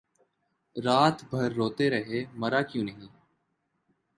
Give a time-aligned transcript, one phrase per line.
[0.75, 3.11] رات بھر روتے رہے مرا کوئی نہیں